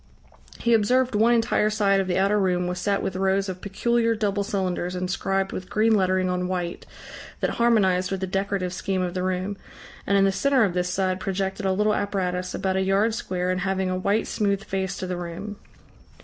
[0.57, 4.15] He observed one entire side of the outer room was set with rows of peculiar
[4.15, 6.87] double cylinders inscribed with green lettering on white
[7.39, 9.57] that harmonized with the decorative scheme of the room,
[10.07, 13.51] and in the centre of this side projected a little apparatus about a yard square
[13.51, 15.57] and having a white smooth face to the room.